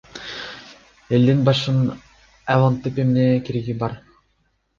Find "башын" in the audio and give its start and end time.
1.49-1.77